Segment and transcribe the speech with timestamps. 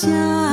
[0.00, 0.47] 下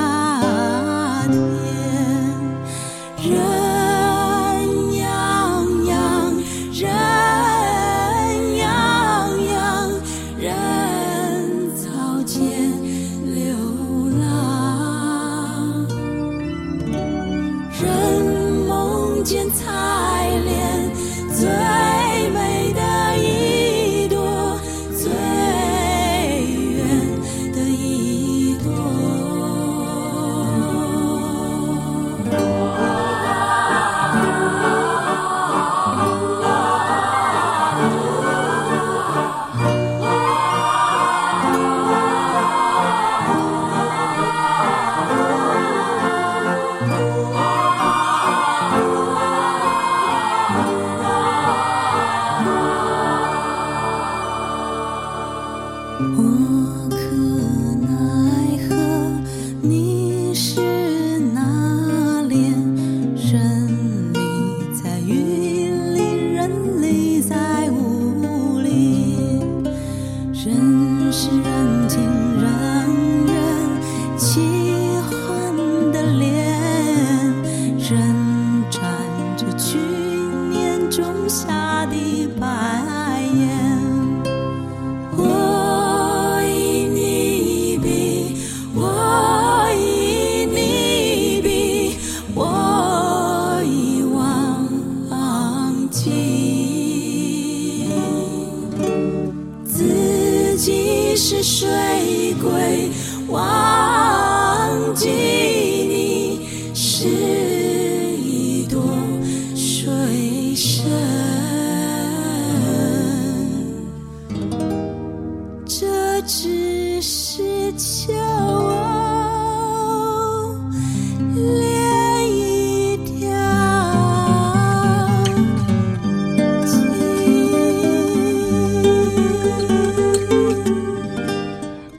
[102.45, 102.91] 归。
[103.27, 103.94] 望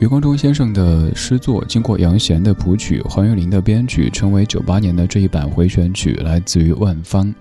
[0.06, 7.34] 余光中先生的诗作经过杨弦的谱曲、黄韵玲的编曲，成为九八年的这一版回旋曲，来自于万芳。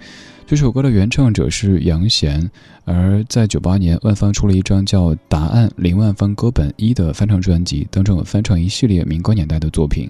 [0.47, 2.49] 这首歌的原唱者是杨弦，
[2.83, 10.07] 而在九八年，万芳出了一张叫《答案》林万芳歌本一的翻唱专辑，当中有翻唱一系列民歌年代的作品。《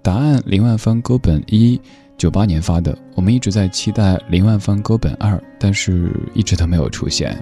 [0.00, 1.78] 答案》林万芳歌本一，
[2.16, 7.36] 九八年发的，我们一直在期待林万芳歌本二，但是一直都没有出现。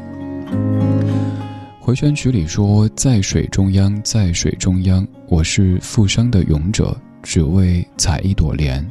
[1.84, 8.88] 回旋曲里说：“在水中央，在水中央，我是负伤的勇者，只为采一朵莲，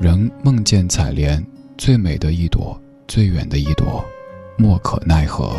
[0.00, 1.44] 仍梦见采莲，
[1.76, 4.04] 最美的一朵，最远的一朵，
[4.56, 5.56] 莫可奈何。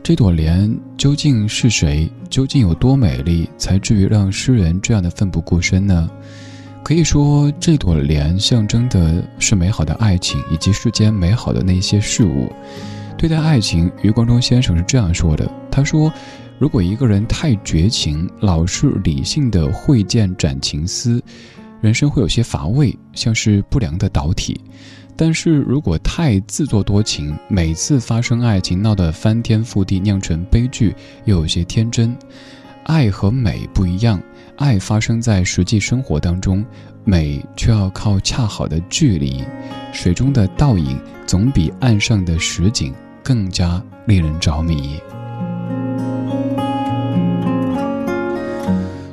[0.00, 2.08] 这朵莲究竟是谁？
[2.30, 6.08] 究竟有多美丽，才至于让诗人这样的奋不顾身呢？
[6.84, 12.48] 可以说，这朵莲象征的是美好的爱情，以及世间美好的那些事物。”
[13.18, 16.12] 对待爱情，余光中先生是这样说的：“他说，
[16.58, 21.22] 如果一个人太绝情，老是理性的会见斩情丝，
[21.80, 24.54] 人生会有些乏味，像是不良的导体；
[25.16, 32.14] 但是如果太自作多情，每次发生爱情闹得翻天覆地，酿成悲剧，又有些天真。
[32.84, 34.20] 爱和美不一样，
[34.58, 36.64] 爱发生在实际生活当中，
[37.02, 39.42] 美却要靠恰好的距离。”
[39.90, 42.92] 水中的倒影总比岸上的实景
[43.26, 45.00] 更加令人着迷。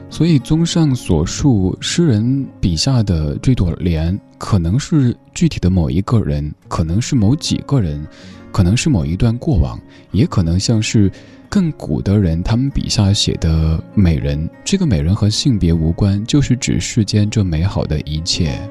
[0.08, 8.06] 所以，综上所述，诗人笔下的这朵莲，可能是具体的某一个人，可能是某几个人，
[8.52, 9.80] 可能是某一段过往，
[10.12, 11.12] 也可能像是
[11.50, 14.48] 更古的人他们笔下写的美人。
[14.64, 18.62] 这个美人和性别无关，就是指世间这美好的一切。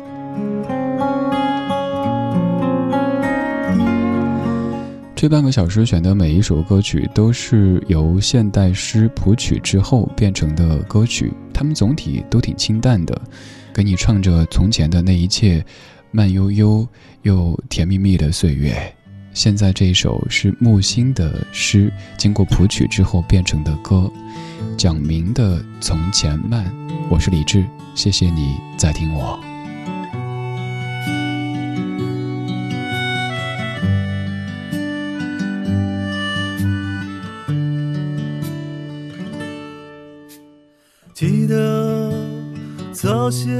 [5.23, 13.17] 这半个小时选的每一首歌曲都是由现代诗谱曲之后变成的歌曲，它们总体都挺清淡的，
[13.73, 15.65] 给你唱着从前的那一切，
[16.11, 16.85] 慢悠悠
[17.23, 18.75] 又甜蜜蜜的岁月。
[19.33, 24.11] 现在这一首是木心的诗，经过谱曲之后变成的歌，
[24.77, 26.67] 蒋明的《从前慢》。
[27.09, 27.65] 我是李志，
[27.95, 29.39] 谢谢你在听我。
[41.14, 42.11] 记得
[42.91, 43.50] 早先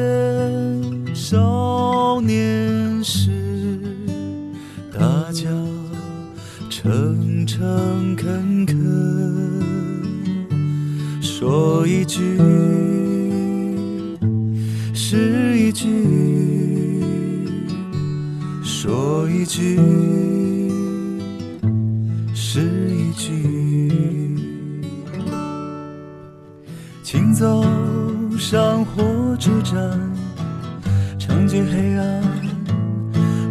[1.15, 3.31] 少年时，
[4.91, 5.45] 大家
[6.71, 9.63] 诚诚恳恳，
[11.21, 12.39] 说一句
[14.95, 17.03] 是一句，
[18.65, 20.22] 说一句。
[29.73, 29.99] 站，
[31.19, 32.23] 长街黑暗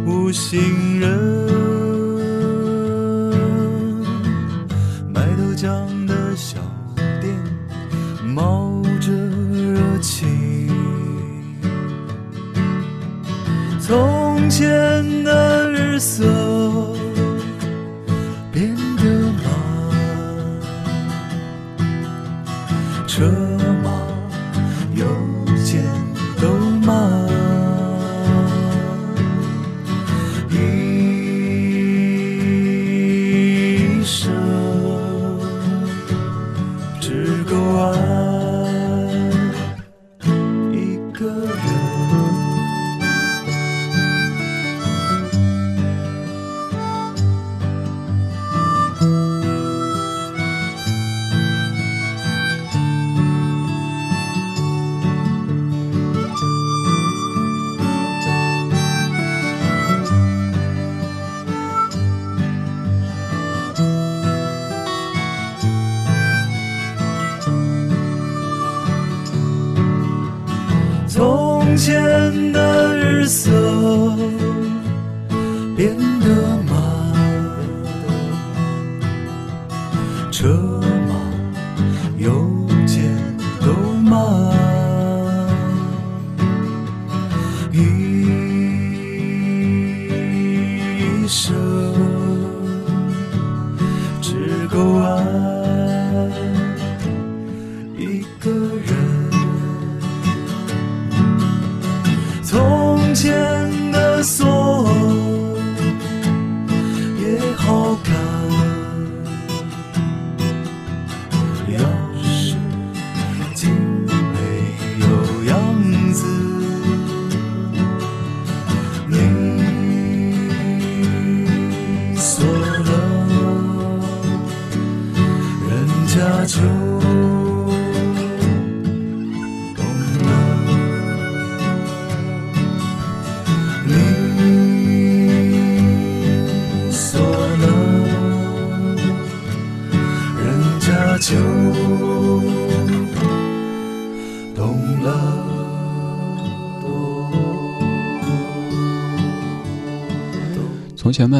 [0.06, 1.18] 无行人，
[5.12, 6.58] 卖豆浆的小
[7.20, 7.34] 店
[8.24, 9.10] 冒着
[9.50, 10.26] 热气。
[13.80, 16.24] 从前的日色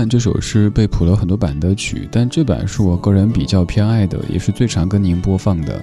[0.09, 5.83] 这首诗被谱了很多版的曲，但这版是我个人比较偏爱的，也是最常跟您播放的。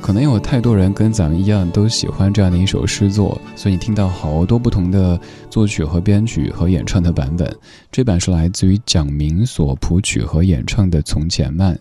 [0.00, 5.18] 可能有太多人跟咱们一样都喜欢这样的一首诗作，所以你听到好多不同的
[5.50, 7.52] 作曲和编曲和演唱的版本。
[7.90, 11.74] 这版是来自于蒋明所谱曲和演唱的《从前慢》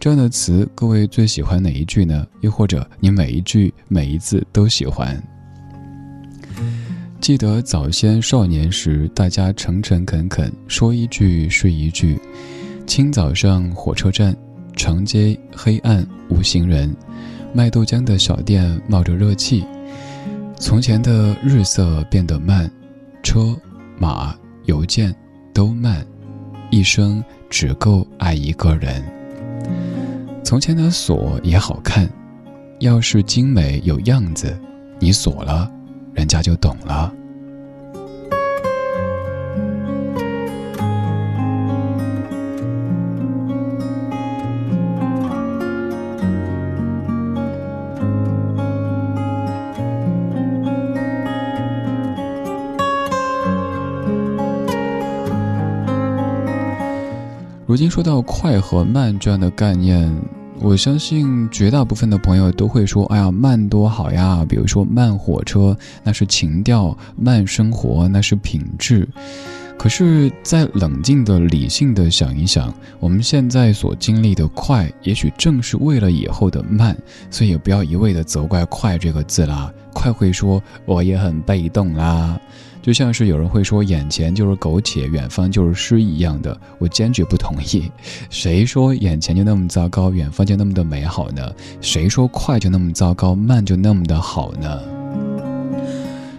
[0.00, 2.26] 这样的词，各位最喜欢哪一句呢？
[2.40, 5.22] 又或者你每一句每一字都喜欢？
[7.20, 12.20] 记得早先少年时，大家诚诚恳恳，说一句是一句。
[12.86, 14.36] 清早上火车站，
[14.76, 16.94] 长街黑暗无行人，
[17.52, 19.64] 卖豆浆的小店冒着热气。
[20.58, 22.70] 从前的日色变得慢，
[23.22, 23.56] 车
[23.98, 25.14] 马邮件
[25.52, 26.06] 都慢，
[26.70, 29.02] 一生只够爱一个人。
[30.44, 32.08] 从前的锁也好看，
[32.78, 34.56] 要是精美有样子，
[35.00, 35.68] 你锁了，
[36.16, 37.12] 人家就懂了。
[57.66, 60.10] 如今说到快和慢这样的概念，
[60.66, 69.08] 我相信绝大部分的朋友都会说：“哎呀，慢多好呀！”比如说慢火车，那是情调；慢生活，那是品质。
[69.78, 76.96] 可是再冷静的、理性的想一想，我们现在所经历的快，也许正是为了以后的慢，
[77.30, 79.72] 所以也不要一味的责怪“快”这个字啦。
[79.92, 82.38] 快会说：“我也很被动啦。”
[82.82, 87.90] 就像是有人会说眼前就是苟且，远方就是诗一样的，我坚决不同意。
[88.30, 91.52] 谁说眼前就那么糟糕，远方就那么的美好呢？
[91.80, 94.80] 谁说快就那么糟糕，慢就那么的好呢？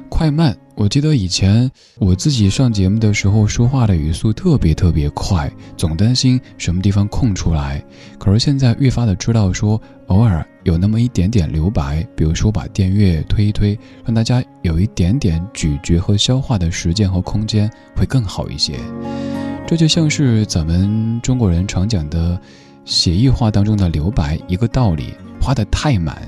[0.10, 7.84] 快慢，我记得以前我自己上节目的时候说话的语速特别特别快，总担心什么地方空出来。
[8.20, 10.48] 可是现在越发的知道说，偶尔。
[10.66, 18.76] 有那么一点点留白，比如说把电乐推一推，让大家有一点点咀嚼和消化的时间和空间，会更好一些。
[19.66, 22.40] 这就像是咱们中国人常讲的
[22.86, 26.22] 写意画当中的留白一个道理，画的太满。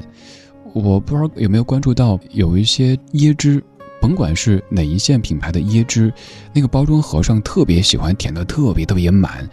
[0.74, 3.62] 我不知道有没有关注到有一些椰汁，
[4.00, 6.12] 甭管是哪一线品牌的椰汁，
[6.54, 9.48] 那个包装盒上特别喜欢填的特别特别满。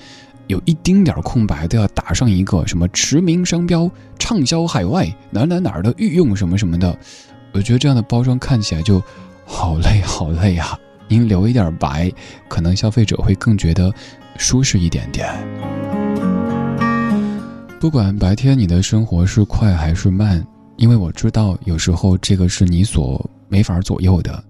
[0.46, 6.96] 有一丁点空白都要打上一个什么驰名商标、畅销海外、哪哪哪儿的御用什么什么的，
[7.52, 9.02] 我觉得这样的包装看起来就
[9.44, 10.78] 好累好累啊！
[11.08, 12.12] 您留一点白，
[12.48, 13.92] 可能消费者会更觉得
[14.36, 15.28] 舒适一点点。
[17.80, 20.44] 不管白天你的生活是快还是慢，
[20.76, 24.42] 因为我知道有时候这个是你所没法左右的。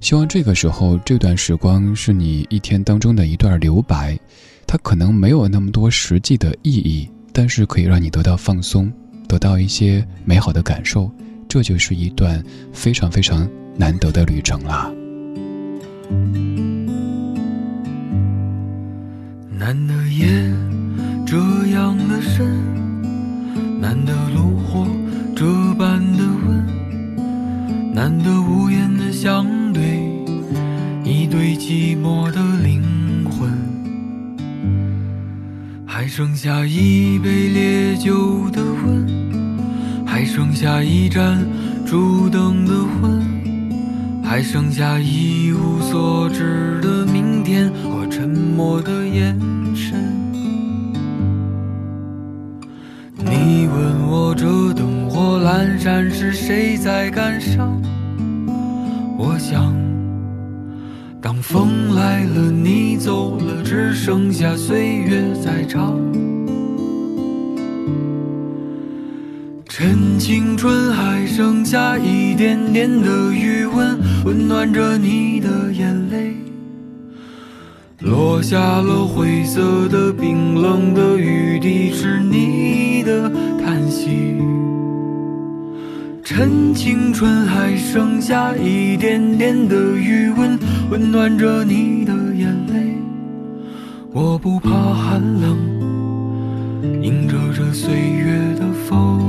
[0.00, 4.18] 希望这个时候这段时光是你一天当中的一段留白。
[4.66, 8.90] 它可能没有那么多实际的意义，但是可以让你得到放松，
[9.28, 11.10] 得到一些美好的感受，
[11.46, 14.90] 这就是一段非常非常难得的旅程啦。
[19.50, 20.26] 难得夜
[21.26, 21.36] 这
[21.74, 22.46] 样的深，
[23.80, 24.86] 难得炉火
[36.16, 39.04] 剩下一杯烈酒的温，
[40.06, 41.44] 还剩下一盏
[41.84, 49.36] 烛灯的昏，还剩下一无所知的明天和沉默的眼
[49.74, 49.98] 神。
[53.18, 57.82] 你问我这灯火阑珊是谁在感伤？
[59.18, 59.73] 我想。
[61.34, 65.98] 当风来了，你走了，只剩下岁月在唱。
[69.68, 76.36] 趁青春还剩下一点点的余温，温暖着你的眼泪。
[77.98, 84.36] 落下了灰色的冰冷的雨滴，是你的叹息。
[86.22, 90.58] 趁青春还剩下一点点的余温，
[90.90, 92.96] 温暖着你的眼泪。
[94.12, 95.58] 我不怕寒冷，
[97.02, 99.20] 迎着这岁月的风。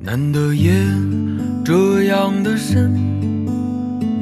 [0.00, 0.72] 难得夜。
[1.64, 2.94] 这样的深，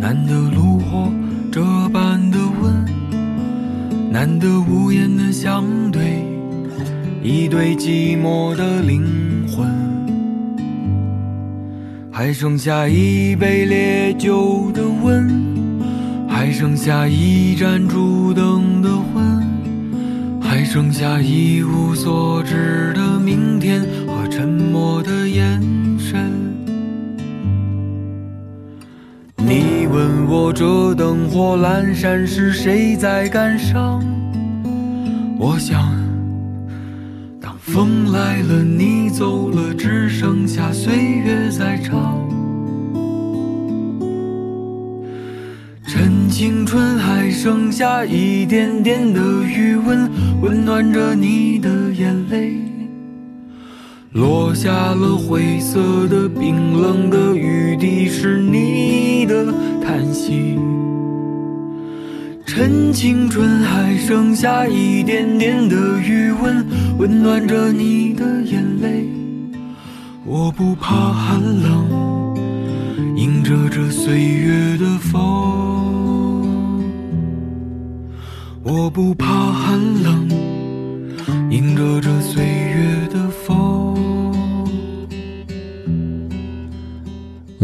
[0.00, 1.12] 难得炉火
[1.54, 2.84] 这般的温，
[4.10, 6.26] 难得无言的相对，
[7.22, 9.64] 一对寂寞的灵魂。
[12.10, 15.30] 还剩下一杯烈酒的温，
[16.28, 19.40] 还剩下一盏烛灯的昏，
[20.40, 25.62] 还剩下一无所知的明天和沉默的眼
[30.34, 34.02] 你问我这灯火阑珊是谁在感伤？
[35.38, 35.80] 我想，
[37.40, 42.18] 当风来了，你走了，只剩下岁月在唱。
[45.86, 50.10] 趁青春还剩下一点点的余温，
[50.42, 52.54] 温暖着你的眼泪。
[54.14, 59.52] 落下了灰色的、冰冷的雨滴，是你的
[59.94, 60.58] 叹息。
[62.44, 66.66] 趁青春还剩下一点点的余温，
[66.98, 69.08] 温暖着你的眼泪。
[70.26, 72.34] 我不怕寒冷，
[73.14, 76.82] 迎着这岁月的风。
[78.64, 80.28] 我不怕寒冷，
[81.50, 83.03] 迎着这岁月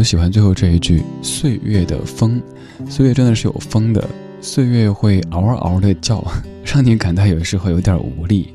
[0.01, 2.41] 我喜欢最后这一句“岁月的风”，
[2.89, 4.03] 岁月真的是有风的，
[4.41, 6.25] 岁月会嗷嗷的叫，
[6.65, 8.49] 让你感到有时候有点无力。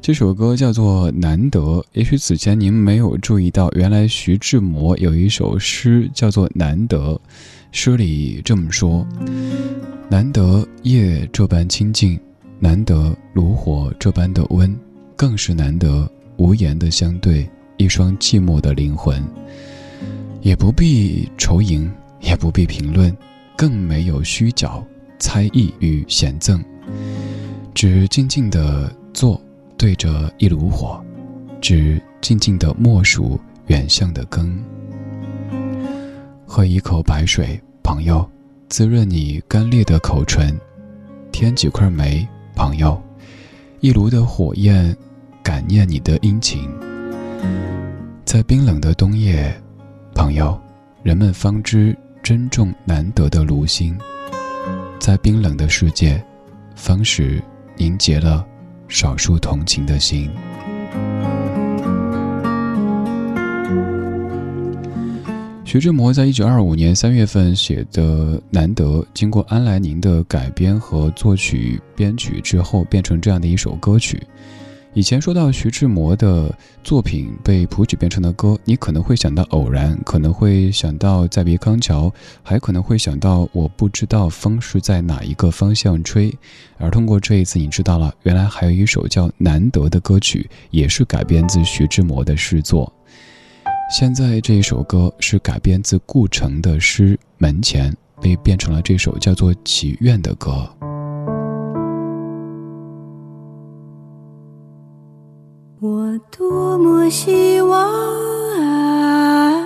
[0.00, 1.60] 这首歌叫做《难得》，
[1.92, 7.14] 也许此前您没有注意到，原来徐志摩有一首诗叫做《难得》，
[7.70, 9.06] 诗里这么说
[10.10, 12.18] ：“难得夜这般清静，
[12.58, 14.76] 难得炉火这般的温，
[15.14, 19.22] 更是难得无言的相对，一双寂寞的灵魂。
[20.42, 23.16] 也不必愁吟，也不必评论，
[23.56, 24.70] 更没有虚假、
[25.18, 26.62] 猜疑与嫌赠，
[27.72, 29.40] 只静静的坐。”
[29.78, 31.04] 对着一炉火，
[31.60, 34.56] 只静静的默数远向的羹，
[36.46, 38.24] 喝一口白水，朋友，
[38.68, 40.54] 滋润你干裂的口唇；
[41.32, 43.02] 添几块煤，朋友，
[43.80, 44.96] 一炉的火焰，
[45.42, 46.70] 感念你的殷勤。
[48.24, 49.52] 在冰冷的冬夜，
[50.14, 50.60] 朋友，
[51.02, 53.94] 人们方知珍重难得的炉心；
[54.98, 56.22] 在冰冷的世界，
[56.76, 57.42] 方使
[57.76, 58.46] 凝结了。
[58.88, 60.30] 少数同情的心。
[65.64, 68.02] 徐志摩在一九二五年三月份写的
[68.50, 74.22] 《难得》，经过安来宁的改编和作曲编曲之后，变成这样的一首歌曲。
[74.94, 86.30] 以前说到徐志摩的作品被谱曲变成的歌，你可能会想到偶然，可能会想到再别康桥，还可能会想到我不知道风是在哪一个方向吹。
[86.76, 92.92] 而通过这一次，你知道了，原来还有一首叫《难得》的歌曲，也是改编自徐志摩的诗作。
[93.90, 100.68] 现在这一首歌是改编自顾城的诗《门前》，被变成了这首叫做《祈愿》的歌。
[106.30, 107.90] 多么希望
[108.60, 109.62] 啊，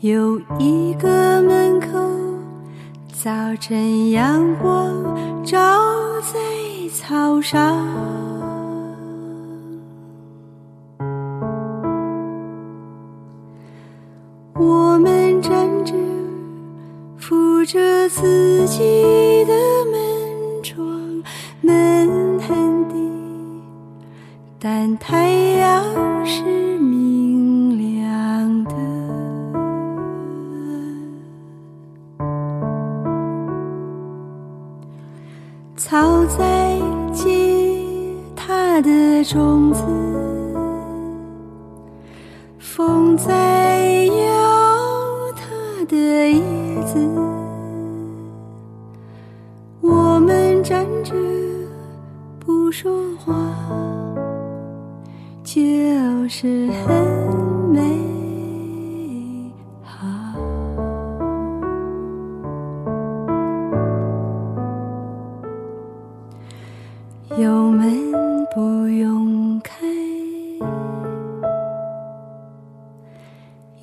[0.00, 1.86] 有一个门口，
[3.12, 3.30] 早
[3.60, 5.58] 晨阳光照
[6.22, 6.38] 在
[6.92, 7.76] 草上，
[14.54, 15.94] 我们站着，
[17.16, 19.52] 扶着自己的
[24.60, 25.84] 但太阳
[26.26, 26.42] 是
[26.80, 28.74] 明亮的，
[35.76, 36.76] 草在
[37.12, 39.84] 结它的种子，
[42.58, 44.24] 风在摇
[45.36, 46.42] 它的叶
[46.84, 46.98] 子，
[49.80, 51.14] 我们站着
[52.40, 52.92] 不说
[53.24, 53.36] 话。
[56.30, 56.94] 是很
[57.72, 57.80] 美
[59.82, 60.06] 好，
[67.38, 67.88] 有门
[68.54, 69.86] 不用开，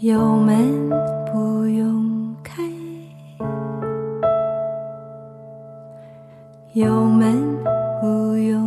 [0.01, 0.87] 有门
[1.33, 2.61] 不用开，
[6.73, 7.57] 有门
[7.99, 8.64] 不用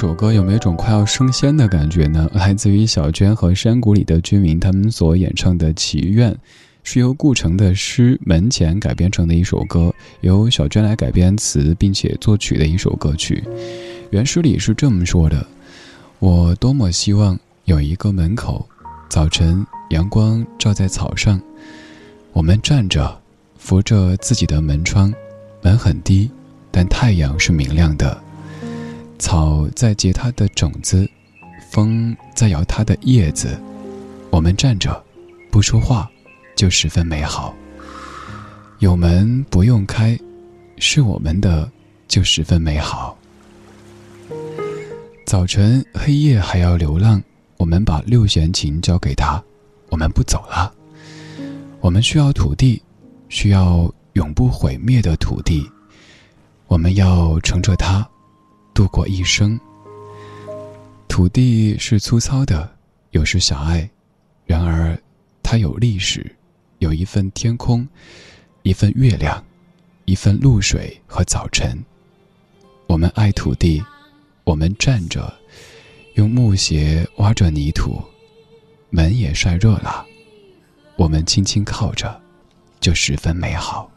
[0.00, 2.30] 这首歌，有没有一种快要升仙的感觉呢？
[2.32, 6.32] 来自于小娟和山谷里的居民他们所演唱的《祈愿》，
[6.84, 13.42] 是由顾城的诗《门前》改编成的一首歌，由小娟来改编词并且作曲的一首歌曲。
[14.10, 15.44] 原诗里是这么说的
[16.20, 18.68] ：“我多么希望有一个门口，
[19.08, 21.40] 早晨，阳光照在草上，
[22.32, 23.20] 我们站着，
[23.58, 25.12] 扶着自己的门窗，
[25.60, 26.30] 门很低，
[26.70, 28.16] 但太阳是明亮的。
[29.18, 31.08] 草在结它的种子，
[31.70, 33.58] 风在摇它的叶子，
[34.30, 35.04] 我们站着，
[35.50, 36.08] 不说话，
[36.56, 37.54] 就十分美好。
[38.78, 40.16] 有门不用开，
[40.78, 41.70] 是我们的，
[42.06, 43.18] 就十分美好。
[45.26, 47.20] 早晨，黑夜还要流浪，
[47.56, 49.42] 我们把六弦琴交给他，
[49.90, 50.72] 我们不走了。
[51.80, 52.80] 我们需要土地，
[53.28, 55.68] 需要永不毁灭的土地，
[56.68, 58.08] 我们要乘着它。
[58.78, 59.58] 度过一生。
[61.08, 62.76] 土地是粗糙的，
[63.10, 63.90] 有时狭隘，
[64.46, 64.96] 然而
[65.42, 66.36] 它有历史，
[66.78, 67.84] 有一份天空，
[68.62, 69.44] 一份月亮，
[70.04, 71.76] 一份露水和早晨。
[72.86, 73.82] 我们爱土地，
[74.44, 75.34] 我们站着，
[76.14, 78.00] 用木鞋挖着泥土，
[78.90, 80.06] 门也晒热了，
[80.96, 82.22] 我们轻轻靠着，
[82.78, 83.90] 就十分美好。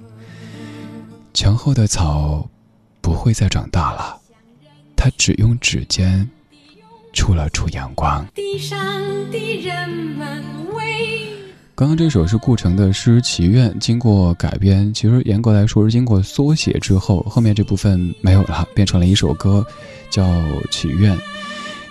[1.35, 2.49] 墙后的草
[2.99, 4.20] 不会再长大了。
[5.01, 6.29] 他只用指尖
[7.11, 8.23] 触了触阳光。
[11.73, 19.65] 刚刚这首是顾城的诗《祈愿》，经过改编，其实严格来说是经过缩写之后，后面这部分没有了，变成了一首歌，
[20.11, 20.23] 叫
[20.69, 21.17] 《祈愿》。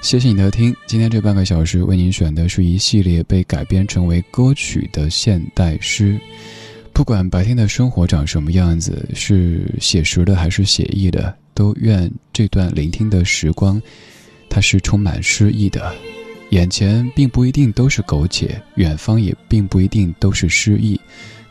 [0.00, 6.16] 谢谢你的听，今天这半个小时为您选的是一系列被改编成为歌曲的现代诗。
[7.00, 11.34] 不管白天的生活长什么样子，是写实的还是写意的。
[11.54, 13.80] 都愿这段聆听的时光，
[14.50, 15.94] 它是充满诗意的。
[16.50, 21.00] 眼前并不一定都是苟且，远方也并不一定都是诗意。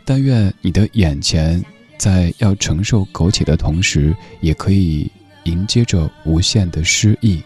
[0.06, 1.60] 但愿你的眼前，
[1.98, 5.12] 在要承受苟且的同时，也可以
[5.46, 7.42] 迎接着无限的诗意。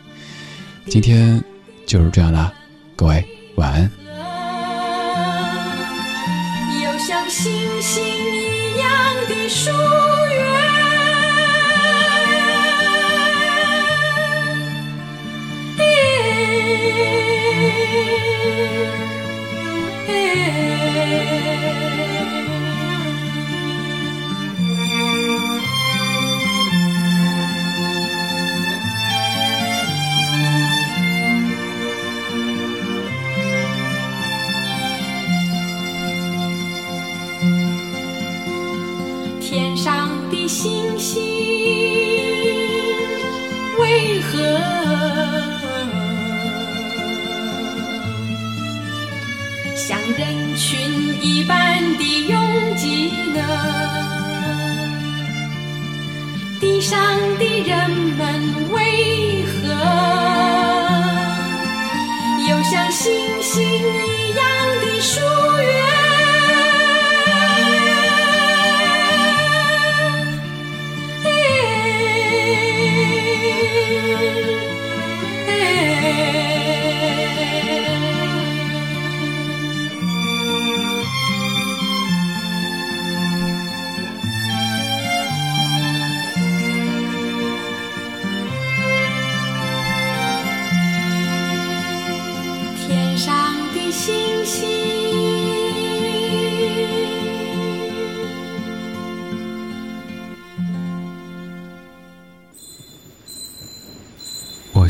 [0.87, 1.41] 今天
[1.85, 2.53] 就是这样啦，
[2.97, 3.23] 各位
[3.55, 3.89] 晚安。
[7.35, 8.87] 星星一样
[9.27, 10.73] 的疏远。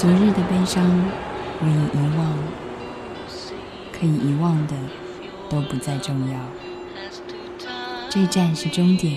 [0.00, 0.88] 昨日的悲伤，
[1.60, 2.38] 我已遗忘。
[3.92, 4.76] 可以遗忘的，
[5.50, 6.38] 都不再重要。
[8.08, 9.12] 这站是终点，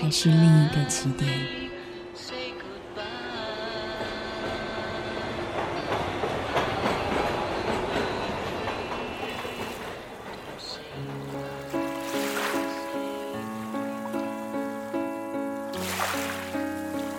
[0.00, 1.30] 还是另一个起点？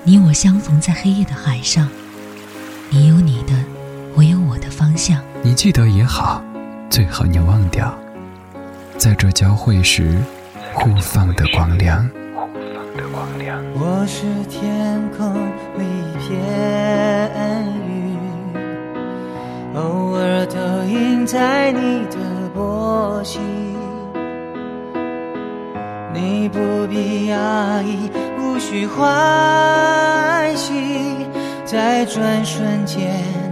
[0.03, 1.87] 你我相逢在黑夜的海上。
[2.89, 3.53] 你有你的，
[4.15, 5.21] 我有我的方向。
[5.41, 6.41] 你记得也好，
[6.89, 7.93] 最好你忘掉，
[8.97, 10.17] 在这交汇时
[10.73, 12.09] 互放的光亮。
[12.33, 13.61] 东方的光亮。
[13.75, 15.35] 我是天空
[15.77, 16.39] 里一片
[17.89, 18.17] 云，
[19.75, 22.15] 偶尔投影在你的
[22.53, 23.41] 波心。
[26.13, 30.73] 你不必压抑，无需欢喜，
[31.67, 33.46] 在转瞬间。